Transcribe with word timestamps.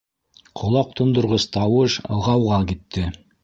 Ҡолаҡ 0.61 0.95
тондорғос 1.01 1.47
тауыш, 1.59 2.01
ғауға 2.27 2.61
китте. 2.75 3.09